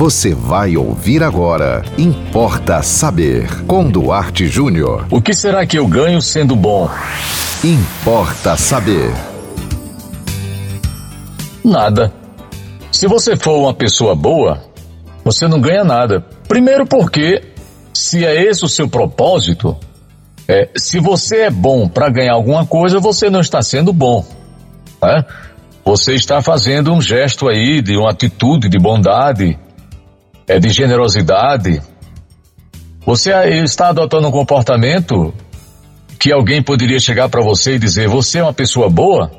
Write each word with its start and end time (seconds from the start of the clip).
Você 0.00 0.34
vai 0.34 0.78
ouvir 0.78 1.22
agora. 1.22 1.84
Importa 1.98 2.82
saber. 2.82 3.66
Com 3.66 3.86
Duarte 3.86 4.46
Júnior. 4.46 5.06
O 5.10 5.20
que 5.20 5.34
será 5.34 5.66
que 5.66 5.78
eu 5.78 5.86
ganho 5.86 6.22
sendo 6.22 6.56
bom? 6.56 6.88
Importa 7.62 8.56
saber. 8.56 9.12
Nada. 11.62 12.10
Se 12.90 13.06
você 13.06 13.36
for 13.36 13.58
uma 13.58 13.74
pessoa 13.74 14.14
boa, 14.14 14.64
você 15.22 15.46
não 15.46 15.60
ganha 15.60 15.84
nada. 15.84 16.24
Primeiro 16.48 16.86
porque, 16.86 17.42
se 17.92 18.24
é 18.24 18.42
esse 18.42 18.64
o 18.64 18.70
seu 18.70 18.88
propósito, 18.88 19.76
é, 20.48 20.70
se 20.76 20.98
você 20.98 21.40
é 21.40 21.50
bom 21.50 21.86
para 21.86 22.08
ganhar 22.08 22.32
alguma 22.32 22.64
coisa, 22.64 22.98
você 22.98 23.28
não 23.28 23.42
está 23.42 23.60
sendo 23.60 23.92
bom. 23.92 24.24
Né? 25.02 25.26
Você 25.84 26.14
está 26.14 26.40
fazendo 26.40 26.90
um 26.90 27.02
gesto 27.02 27.48
aí 27.48 27.82
de 27.82 27.98
uma 27.98 28.12
atitude 28.12 28.66
de 28.66 28.78
bondade, 28.78 29.58
é, 30.50 30.58
de 30.58 30.68
generosidade. 30.70 31.80
Você 33.06 33.30
está 33.62 33.90
adotando 33.90 34.26
um 34.26 34.32
comportamento 34.32 35.32
que 36.18 36.32
alguém 36.32 36.60
poderia 36.60 36.98
chegar 36.98 37.28
para 37.28 37.40
você 37.40 37.74
e 37.74 37.78
dizer: 37.78 38.08
Você 38.08 38.38
é 38.38 38.42
uma 38.42 38.52
pessoa 38.52 38.90
boa? 38.90 39.30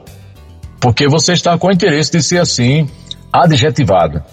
Porque 0.80 1.10
você 1.10 1.34
está 1.34 1.58
com 1.58 1.70
interesse 1.70 2.14
de 2.14 2.24
ser 2.24 2.40
assim, 2.40 2.90
adjetivado. 3.32 4.24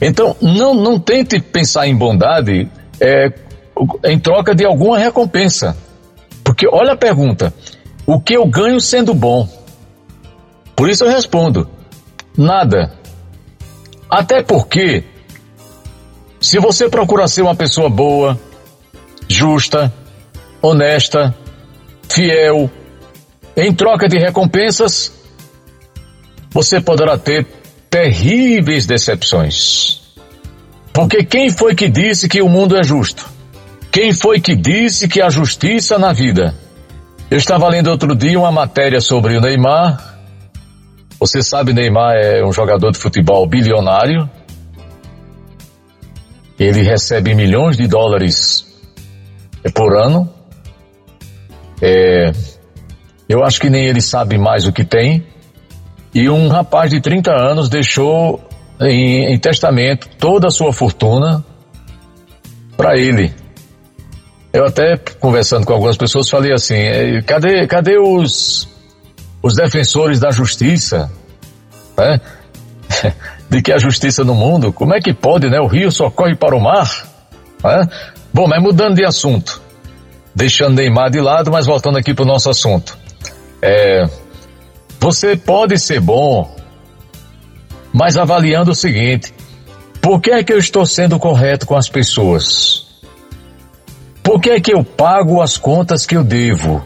Então, 0.00 0.36
não, 0.40 0.74
não 0.74 1.00
tente 1.00 1.40
pensar 1.40 1.88
em 1.88 1.96
bondade 1.96 2.68
é, 3.00 3.32
em 4.04 4.18
troca 4.18 4.54
de 4.54 4.66
alguma 4.66 4.98
recompensa. 4.98 5.74
Porque 6.44 6.68
olha 6.70 6.92
a 6.92 6.96
pergunta: 6.96 7.54
o 8.06 8.20
que 8.20 8.34
eu 8.34 8.46
ganho 8.46 8.80
sendo 8.80 9.14
bom? 9.14 9.48
Por 10.76 10.90
isso 10.90 11.04
eu 11.04 11.08
respondo: 11.08 11.70
nada. 12.36 12.92
Até 14.10 14.42
porque, 14.42 15.04
se 16.42 16.58
você 16.58 16.88
procura 16.88 17.28
ser 17.28 17.42
uma 17.42 17.54
pessoa 17.54 17.88
boa, 17.88 18.38
justa, 19.28 19.92
honesta, 20.60 21.34
fiel, 22.10 22.68
em 23.56 23.72
troca 23.72 24.08
de 24.08 24.18
recompensas, 24.18 25.12
você 26.50 26.80
poderá 26.80 27.16
ter 27.16 27.46
terríveis 27.88 28.86
decepções. 28.86 30.02
Porque 30.92 31.24
quem 31.24 31.48
foi 31.48 31.74
que 31.74 31.88
disse 31.88 32.28
que 32.28 32.42
o 32.42 32.48
mundo 32.48 32.76
é 32.76 32.82
justo? 32.82 33.30
Quem 33.90 34.12
foi 34.12 34.40
que 34.40 34.56
disse 34.56 35.06
que 35.06 35.22
há 35.22 35.30
justiça 35.30 35.98
na 35.98 36.12
vida? 36.12 36.54
Eu 37.30 37.38
estava 37.38 37.68
lendo 37.68 37.88
outro 37.88 38.14
dia 38.16 38.38
uma 38.38 38.50
matéria 38.50 39.00
sobre 39.00 39.36
o 39.36 39.40
Neymar. 39.40 40.18
Você 41.20 41.42
sabe, 41.42 41.72
Neymar 41.72 42.16
é 42.16 42.44
um 42.44 42.52
jogador 42.52 42.90
de 42.90 42.98
futebol 42.98 43.46
bilionário. 43.46 44.28
Ele 46.62 46.82
recebe 46.82 47.34
milhões 47.34 47.76
de 47.76 47.88
dólares 47.88 48.64
por 49.74 49.96
ano. 49.96 50.32
É, 51.80 52.30
eu 53.28 53.42
acho 53.42 53.60
que 53.60 53.68
nem 53.68 53.86
ele 53.86 54.00
sabe 54.00 54.38
mais 54.38 54.64
o 54.64 54.72
que 54.72 54.84
tem. 54.84 55.26
E 56.14 56.28
um 56.28 56.46
rapaz 56.46 56.90
de 56.90 57.00
30 57.00 57.32
anos 57.32 57.68
deixou 57.68 58.40
em, 58.80 59.34
em 59.34 59.38
testamento 59.38 60.08
toda 60.18 60.46
a 60.46 60.50
sua 60.50 60.72
fortuna 60.72 61.44
para 62.76 62.96
ele. 62.96 63.34
Eu 64.52 64.64
até 64.64 64.96
conversando 65.18 65.66
com 65.66 65.72
algumas 65.72 65.96
pessoas 65.96 66.30
falei 66.30 66.52
assim, 66.52 66.76
é, 66.76 67.22
cadê, 67.22 67.66
cadê 67.66 67.98
os, 67.98 68.68
os 69.42 69.56
defensores 69.56 70.20
da 70.20 70.30
justiça? 70.30 71.10
Né? 71.96 72.20
De 73.52 73.60
que 73.60 73.70
a 73.70 73.78
justiça 73.78 74.24
no 74.24 74.34
mundo, 74.34 74.72
como 74.72 74.94
é 74.94 74.98
que 74.98 75.12
pode, 75.12 75.50
né? 75.50 75.60
O 75.60 75.66
rio 75.66 75.92
só 75.92 76.08
corre 76.08 76.34
para 76.34 76.56
o 76.56 76.58
mar? 76.58 77.06
Né? 77.62 77.86
Bom, 78.32 78.46
mas 78.48 78.62
mudando 78.62 78.94
de 78.94 79.04
assunto, 79.04 79.60
deixando 80.34 80.76
Neymar 80.76 81.10
de 81.10 81.20
lado, 81.20 81.50
mas 81.50 81.66
voltando 81.66 81.98
aqui 81.98 82.14
para 82.14 82.22
o 82.22 82.26
nosso 82.26 82.48
assunto. 82.48 82.96
É, 83.60 84.08
você 84.98 85.36
pode 85.36 85.78
ser 85.78 86.00
bom, 86.00 86.56
mas 87.92 88.16
avaliando 88.16 88.70
o 88.70 88.74
seguinte: 88.74 89.34
por 90.00 90.18
que 90.22 90.30
é 90.30 90.42
que 90.42 90.54
eu 90.54 90.58
estou 90.58 90.86
sendo 90.86 91.18
correto 91.18 91.66
com 91.66 91.76
as 91.76 91.90
pessoas? 91.90 92.86
Por 94.22 94.40
que 94.40 94.48
é 94.48 94.60
que 94.62 94.72
eu 94.72 94.82
pago 94.82 95.42
as 95.42 95.58
contas 95.58 96.06
que 96.06 96.16
eu 96.16 96.24
devo? 96.24 96.82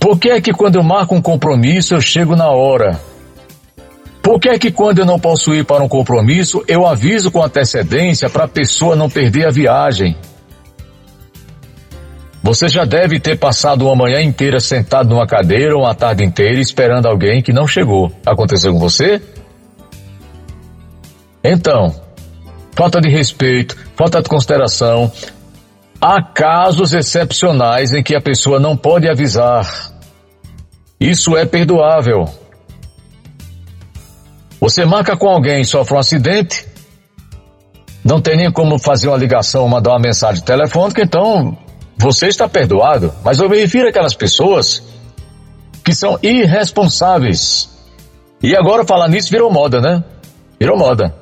Por 0.00 0.18
que 0.18 0.30
é 0.30 0.40
que 0.40 0.54
quando 0.54 0.76
eu 0.76 0.82
marco 0.82 1.14
um 1.14 1.20
compromisso 1.20 1.92
eu 1.92 2.00
chego 2.00 2.34
na 2.34 2.48
hora? 2.48 2.98
Por 4.22 4.38
que 4.38 4.48
é 4.48 4.58
que 4.58 4.70
quando 4.70 4.98
eu 4.98 5.06
não 5.06 5.18
posso 5.18 5.54
ir 5.54 5.64
para 5.64 5.82
um 5.82 5.88
compromisso 5.88 6.62
eu 6.68 6.86
aviso 6.86 7.30
com 7.30 7.42
antecedência 7.42 8.28
para 8.28 8.44
a 8.44 8.48
pessoa 8.48 8.94
não 8.94 9.08
perder 9.08 9.46
a 9.46 9.50
viagem? 9.50 10.16
Você 12.42 12.68
já 12.68 12.84
deve 12.84 13.18
ter 13.18 13.38
passado 13.38 13.86
uma 13.86 13.96
manhã 13.96 14.20
inteira 14.20 14.60
sentado 14.60 15.08
numa 15.08 15.26
cadeira 15.26 15.74
ou 15.74 15.82
uma 15.82 15.94
tarde 15.94 16.24
inteira 16.24 16.60
esperando 16.60 17.06
alguém 17.06 17.42
que 17.42 17.52
não 17.52 17.66
chegou. 17.66 18.12
Aconteceu 18.24 18.72
com 18.72 18.78
você? 18.78 19.20
Então, 21.42 21.94
falta 22.74 23.00
de 23.00 23.08
respeito, 23.08 23.76
falta 23.96 24.22
de 24.22 24.28
consideração, 24.28 25.12
Há 26.00 26.22
casos 26.22 26.92
excepcionais 26.92 27.92
em 27.92 28.04
que 28.04 28.14
a 28.14 28.20
pessoa 28.20 28.60
não 28.60 28.76
pode 28.76 29.08
avisar. 29.08 29.92
Isso 31.00 31.36
é 31.36 31.44
perdoável. 31.44 32.28
Você 34.68 34.84
marca 34.84 35.16
com 35.16 35.30
alguém 35.30 35.62
e 35.62 35.64
sofre 35.64 35.94
um 35.94 35.98
acidente, 35.98 36.66
não 38.04 38.20
tem 38.20 38.36
nem 38.36 38.52
como 38.52 38.78
fazer 38.78 39.08
uma 39.08 39.16
ligação 39.16 39.66
mandar 39.66 39.92
uma 39.92 39.98
mensagem 39.98 40.44
telefônica, 40.44 41.00
então 41.00 41.56
você 41.96 42.26
está 42.26 42.46
perdoado. 42.46 43.14
Mas 43.24 43.38
eu 43.38 43.48
me 43.48 43.58
refiro 43.58 43.88
àquelas 43.88 44.12
pessoas 44.12 44.82
que 45.82 45.94
são 45.94 46.18
irresponsáveis. 46.22 47.70
E 48.42 48.54
agora 48.54 48.84
falar 48.84 49.08
nisso 49.08 49.30
virou 49.30 49.50
moda, 49.50 49.80
né? 49.80 50.04
Virou 50.60 50.76
moda. 50.76 51.14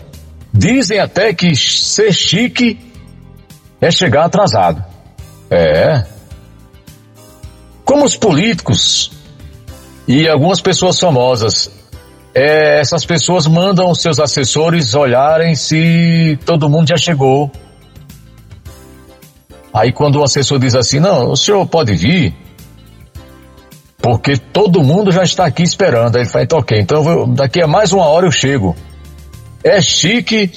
Dizem 0.53 0.99
até 0.99 1.33
que 1.33 1.55
ser 1.55 2.13
chique 2.13 2.81
é 3.81 3.93
chegar 3.93 4.25
atrasado. 4.25 4.85
É. 5.49 6.05
Como 7.85 8.05
os 8.05 8.17
políticos 8.17 9.13
e 10.09 10.29
algumas 10.29 10.61
pessoas 10.61 10.99
famosas, 10.99 11.71
é, 12.39 12.81
essas 12.81 13.07
pessoas 13.07 13.47
mandam 13.47 13.95
seus 13.95 14.21
assessores 14.21 14.95
olharem 14.95 15.55
se 15.55 16.39
todo 16.45 16.69
mundo 16.69 16.87
já 16.87 16.99
chegou. 16.99 17.51
Aí 19.73 19.91
quando 19.91 20.17
o 20.17 20.23
assessor 20.23 20.59
diz 20.59 20.75
assim, 20.75 21.01
não, 21.01 21.31
o 21.31 21.37
senhor 21.37 21.67
pode 21.67 21.95
vir, 21.95 22.35
porque 24.03 24.37
todo 24.37 24.85
mundo 24.85 25.11
já 25.11 25.23
está 25.23 25.47
aqui 25.47 25.63
esperando. 25.63 26.17
Aí 26.17 26.25
ele 26.25 26.29
fala, 26.29 26.45
então 26.45 26.59
ok, 26.59 26.79
então 26.79 27.33
daqui 27.33 27.63
a 27.63 27.67
mais 27.67 27.95
uma 27.95 28.05
hora 28.05 28.27
eu 28.27 28.31
chego. 28.31 28.77
É 29.65 29.81
chique 29.81 30.51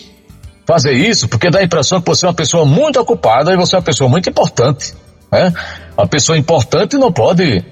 fazer 0.67 0.91
isso, 0.91 1.29
porque 1.29 1.49
dá 1.49 1.59
a 1.59 1.63
impressão 1.63 2.01
que 2.01 2.07
você 2.07 2.25
é 2.25 2.27
uma 2.27 2.35
pessoa 2.35 2.65
muito 2.65 2.99
ocupada 2.99 3.53
e 3.53 3.55
você 3.55 3.75
é 3.75 3.77
uma 3.77 3.85
pessoa 3.85 4.09
muito 4.09 4.29
importante. 4.29 4.93
Né? 5.31 5.53
Uma 5.97 6.07
pessoa 6.07 6.37
importante 6.37 6.97
não 6.97 7.09
pode 7.09 7.63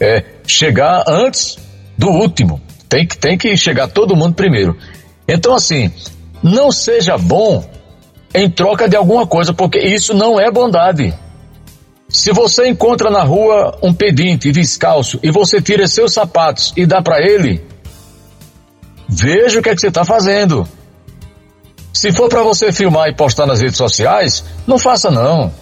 é, 0.00 0.24
chegar 0.44 1.04
antes 1.06 1.56
do 1.96 2.08
último. 2.08 2.60
Tem 2.88 3.06
que, 3.06 3.18
tem 3.18 3.36
que 3.36 3.56
chegar 3.56 3.88
todo 3.88 4.16
mundo 4.16 4.34
primeiro. 4.34 4.76
Então, 5.26 5.54
assim, 5.54 5.92
não 6.42 6.72
seja 6.72 7.18
bom 7.18 7.68
em 8.34 8.48
troca 8.48 8.88
de 8.88 8.96
alguma 8.96 9.26
coisa, 9.26 9.52
porque 9.52 9.78
isso 9.78 10.14
não 10.14 10.40
é 10.40 10.50
bondade. 10.50 11.14
Se 12.08 12.32
você 12.32 12.66
encontra 12.66 13.10
na 13.10 13.22
rua 13.22 13.78
um 13.82 13.92
pedinte 13.92 14.50
descalço 14.50 15.18
e 15.22 15.30
você 15.30 15.60
tira 15.60 15.86
seus 15.86 16.14
sapatos 16.14 16.72
e 16.74 16.86
dá 16.86 17.02
para 17.02 17.20
ele, 17.20 17.62
veja 19.06 19.60
o 19.60 19.62
que 19.62 19.68
é 19.68 19.74
que 19.74 19.80
você 19.80 19.88
está 19.88 20.04
fazendo. 20.04 20.66
Se 21.92 22.12
for 22.12 22.28
para 22.28 22.42
você 22.42 22.72
filmar 22.72 23.08
e 23.08 23.14
postar 23.14 23.44
nas 23.44 23.60
redes 23.60 23.76
sociais, 23.76 24.44
não 24.66 24.78
faça 24.78 25.10
não. 25.10 25.52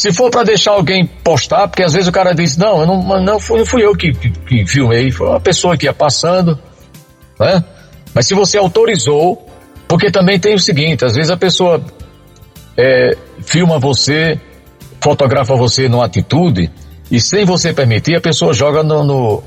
Se 0.00 0.14
for 0.14 0.30
para 0.30 0.44
deixar 0.44 0.70
alguém 0.70 1.04
postar, 1.04 1.68
porque 1.68 1.82
às 1.82 1.92
vezes 1.92 2.08
o 2.08 2.12
cara 2.12 2.34
diz, 2.34 2.56
não, 2.56 2.80
eu 2.80 2.86
não, 2.86 3.22
não 3.22 3.38
fui, 3.38 3.66
fui 3.66 3.84
eu 3.84 3.94
que, 3.94 4.14
que, 4.14 4.30
que, 4.30 4.66
filmei, 4.66 5.12
foi 5.12 5.28
uma 5.28 5.40
pessoa 5.40 5.76
que 5.76 5.84
ia 5.84 5.92
passando, 5.92 6.58
né? 7.38 7.62
Mas 8.14 8.26
se 8.26 8.32
você 8.32 8.56
autorizou, 8.56 9.46
porque 9.86 10.10
também 10.10 10.40
tem 10.40 10.54
o 10.54 10.58
seguinte, 10.58 11.04
às 11.04 11.14
vezes 11.14 11.30
a 11.30 11.36
pessoa 11.36 11.84
é, 12.78 13.14
filma 13.42 13.78
você, 13.78 14.40
fotografa 15.02 15.54
você 15.54 15.86
numa 15.86 16.06
atitude, 16.06 16.70
e 17.10 17.20
sem 17.20 17.44
você 17.44 17.70
permitir, 17.74 18.16
a 18.16 18.22
pessoa 18.22 18.54
joga 18.54 18.82
no, 18.82 19.04
no 19.04 19.42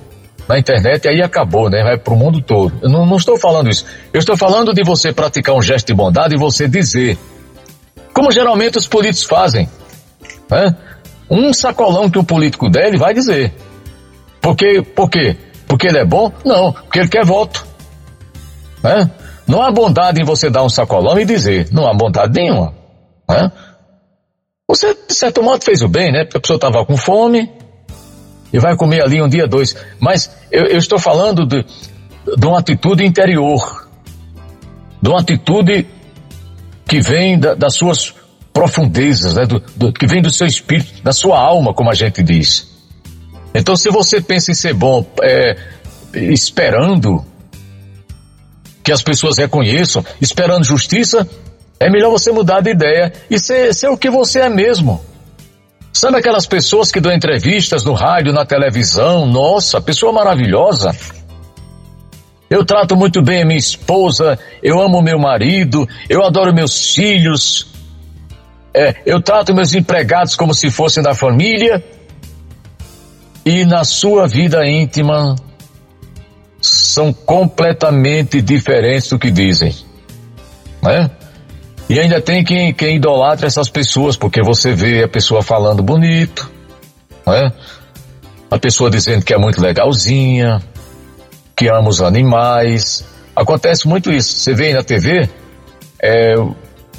na 0.47 0.59
internet 0.59 1.05
e 1.05 1.07
aí 1.07 1.21
acabou, 1.23 1.67
né? 1.67 1.81
Vai 1.81 1.97
para 1.97 2.13
o 2.13 2.15
mundo 2.15 2.39
todo. 2.43 2.71
Eu 2.79 2.89
não, 2.91 3.07
não 3.07 3.17
estou 3.17 3.39
falando 3.39 3.71
isso. 3.71 3.87
Eu 4.13 4.19
estou 4.19 4.37
falando 4.37 4.71
de 4.71 4.83
você 4.83 5.11
praticar 5.11 5.55
um 5.55 5.63
gesto 5.63 5.87
de 5.87 5.95
bondade 5.95 6.35
e 6.35 6.37
você 6.37 6.67
dizer, 6.67 7.17
como 8.13 8.31
geralmente 8.31 8.77
os 8.77 8.85
políticos 8.85 9.23
fazem, 9.23 9.67
né? 10.49 10.75
Um 11.29 11.53
sacolão 11.53 12.09
que 12.09 12.19
um 12.19 12.23
político 12.23 12.69
der, 12.69 12.87
ele 12.87 12.97
vai 12.97 13.13
dizer. 13.13 13.53
Por 14.41 14.55
quê? 14.55 14.81
Por 14.81 15.09
quê? 15.09 15.37
Porque 15.67 15.87
ele 15.87 15.97
é 15.97 16.05
bom? 16.05 16.31
Não, 16.45 16.71
porque 16.73 16.99
ele 16.99 17.07
quer 17.07 17.25
voto. 17.25 17.65
Né? 18.83 19.09
Não 19.47 19.61
há 19.61 19.71
bondade 19.71 20.21
em 20.21 20.25
você 20.25 20.49
dar 20.49 20.63
um 20.63 20.69
sacolão 20.69 21.17
e 21.19 21.25
dizer, 21.25 21.69
não 21.71 21.87
há 21.87 21.93
bondade 21.93 22.33
nenhuma. 22.33 22.73
Né? 23.27 23.51
Você, 24.67 24.93
de 24.93 25.13
certo 25.13 25.41
modo, 25.41 25.63
fez 25.63 25.81
o 25.81 25.87
bem, 25.87 26.11
né? 26.11 26.23
Porque 26.23 26.37
a 26.37 26.41
pessoa 26.41 26.57
estava 26.57 26.85
com 26.85 26.97
fome 26.97 27.51
e 28.51 28.59
vai 28.59 28.75
comer 28.75 29.03
ali 29.03 29.21
um 29.21 29.27
dia, 29.27 29.47
dois. 29.47 29.75
Mas 29.99 30.35
eu, 30.51 30.65
eu 30.65 30.77
estou 30.77 30.99
falando 30.99 31.45
de, 31.45 31.65
de 32.37 32.45
uma 32.45 32.59
atitude 32.59 33.05
interior, 33.05 33.87
de 35.01 35.09
uma 35.09 35.19
atitude 35.19 35.87
que 36.87 37.01
vem 37.01 37.39
da, 37.39 37.55
das 37.55 37.75
suas 37.75 38.13
profundezas, 38.53 39.33
né? 39.33 39.45
Do, 39.45 39.61
do, 39.75 39.91
que 39.91 40.05
vem 40.05 40.21
do 40.21 40.29
seu 40.29 40.45
espírito, 40.45 41.01
da 41.03 41.11
sua 41.11 41.39
alma, 41.39 41.73
como 41.73 41.89
a 41.89 41.95
gente 41.95 42.21
diz. 42.21 42.71
Então, 43.53 43.75
se 43.75 43.89
você 43.89 44.21
pensa 44.21 44.51
em 44.51 44.55
ser 44.55 44.73
bom, 44.73 45.05
é, 45.21 45.57
esperando 46.13 47.25
que 48.83 48.91
as 48.91 49.01
pessoas 49.01 49.37
reconheçam, 49.37 50.05
esperando 50.21 50.63
justiça, 50.63 51.27
é 51.79 51.89
melhor 51.89 52.11
você 52.11 52.31
mudar 52.31 52.61
de 52.61 52.71
ideia 52.71 53.11
e 53.29 53.39
ser, 53.39 53.73
ser 53.73 53.87
o 53.89 53.97
que 53.97 54.09
você 54.09 54.39
é 54.39 54.49
mesmo. 54.49 55.03
Sabe 55.91 56.17
aquelas 56.17 56.45
pessoas 56.45 56.91
que 56.91 56.99
dão 56.99 57.11
entrevistas 57.11 57.83
no 57.83 57.93
rádio, 57.93 58.33
na 58.33 58.45
televisão? 58.45 59.25
Nossa, 59.25 59.79
pessoa 59.79 60.11
maravilhosa. 60.11 60.95
Eu 62.49 62.65
trato 62.65 62.95
muito 62.95 63.21
bem 63.21 63.41
a 63.41 63.45
minha 63.45 63.57
esposa, 63.57 64.37
eu 64.61 64.79
amo 64.79 65.01
meu 65.01 65.17
marido, 65.17 65.87
eu 66.09 66.23
adoro 66.23 66.53
meus 66.53 66.93
filhos, 66.93 67.72
é, 68.73 68.95
eu 69.05 69.21
trato 69.21 69.53
meus 69.53 69.73
empregados 69.73 70.35
como 70.35 70.53
se 70.53 70.71
fossem 70.71 71.03
da 71.03 71.13
família. 71.13 71.83
E 73.45 73.65
na 73.65 73.83
sua 73.83 74.25
vida 74.25 74.65
íntima, 74.65 75.35
são 76.61 77.11
completamente 77.11 78.41
diferentes 78.41 79.09
do 79.09 79.19
que 79.19 79.29
dizem. 79.29 79.75
Né? 80.81 81.11
E 81.89 81.99
ainda 81.99 82.21
tem 82.21 82.43
quem, 82.43 82.73
quem 82.73 82.95
idolatra 82.95 83.45
essas 83.45 83.69
pessoas, 83.69 84.15
porque 84.15 84.41
você 84.41 84.73
vê 84.73 85.03
a 85.03 85.07
pessoa 85.07 85.43
falando 85.43 85.83
bonito, 85.83 86.49
né? 87.27 87.51
a 88.49 88.57
pessoa 88.57 88.89
dizendo 88.89 89.25
que 89.25 89.33
é 89.33 89.37
muito 89.37 89.61
legalzinha, 89.61 90.61
que 91.55 91.67
ama 91.67 91.89
os 91.89 92.01
animais. 92.01 93.05
Acontece 93.35 93.87
muito 93.87 94.09
isso. 94.11 94.37
Você 94.37 94.53
vê 94.53 94.73
na 94.73 94.83
TV, 94.83 95.29
é, 96.01 96.35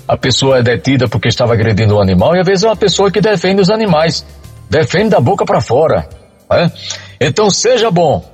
a 0.07 0.17
pessoa 0.17 0.59
é 0.59 0.63
detida 0.63 1.09
porque 1.09 1.29
estava 1.29 1.55
agredindo 1.55 1.97
um 1.97 2.01
animal, 2.01 2.35
e 2.35 2.41
às 2.41 2.47
vezes 2.47 2.65
é 2.65 2.69
uma 2.69 2.77
pessoa 2.77 3.11
que 3.11 3.21
defende 3.21 3.61
os 3.61 3.71
animais, 3.71 4.25
defende 4.69 5.11
da 5.11 5.21
boca 5.21 5.45
para 5.45 5.61
fora. 5.61 6.09
Né? 6.51 6.71
Então 7.21 7.51
seja 7.51 7.91
bom, 7.91 8.25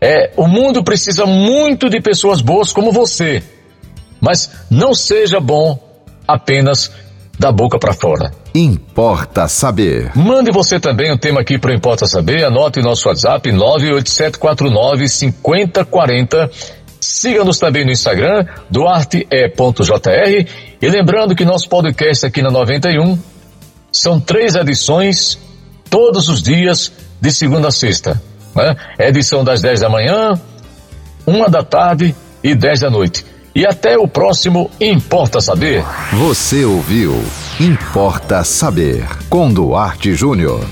é, 0.00 0.30
o 0.36 0.46
mundo 0.46 0.84
precisa 0.84 1.26
muito 1.26 1.88
de 1.88 2.00
pessoas 2.00 2.40
boas 2.40 2.72
como 2.72 2.92
você. 2.92 3.42
Mas 4.20 4.50
não 4.70 4.94
seja 4.94 5.40
bom 5.40 5.78
apenas 6.26 6.90
da 7.38 7.52
boca 7.52 7.78
para 7.78 7.92
fora. 7.92 8.32
Importa 8.54 9.46
saber. 9.46 10.10
Mande 10.16 10.50
você 10.50 10.80
também 10.80 11.12
um 11.12 11.18
tema 11.18 11.40
aqui 11.40 11.58
para 11.58 11.74
Importa 11.74 12.06
Saber. 12.06 12.44
Anote 12.44 12.80
nosso 12.80 13.08
WhatsApp 13.08 13.52
98749 13.52 15.08
5040. 15.08 16.50
Siga-nos 17.26 17.58
também 17.58 17.84
no 17.84 17.90
Instagram, 17.90 18.46
duarte.jr. 18.70 20.48
E 20.80 20.88
lembrando 20.88 21.34
que 21.34 21.44
nosso 21.44 21.68
podcast 21.68 22.24
aqui 22.24 22.40
na 22.40 22.52
91 22.52 23.18
são 23.90 24.20
três 24.20 24.54
edições 24.54 25.36
todos 25.90 26.28
os 26.28 26.40
dias, 26.40 26.92
de 27.20 27.32
segunda 27.32 27.66
a 27.66 27.72
sexta. 27.72 28.22
Né? 28.54 28.76
Edição 28.96 29.42
das 29.42 29.60
10 29.60 29.80
da 29.80 29.88
manhã, 29.88 30.40
uma 31.26 31.48
da 31.48 31.64
tarde 31.64 32.14
e 32.44 32.54
10 32.54 32.82
da 32.82 32.90
noite. 32.90 33.26
E 33.52 33.66
até 33.66 33.98
o 33.98 34.06
próximo 34.06 34.70
Importa 34.80 35.40
Saber. 35.40 35.82
Você 36.12 36.64
ouviu 36.64 37.24
Importa 37.58 38.44
Saber 38.44 39.04
com 39.28 39.52
Duarte 39.52 40.14
Júnior. 40.14 40.64